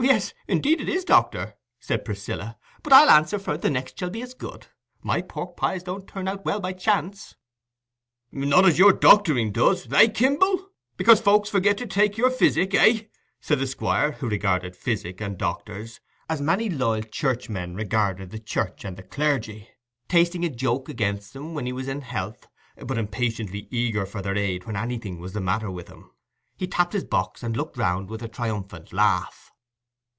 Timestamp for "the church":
18.30-18.86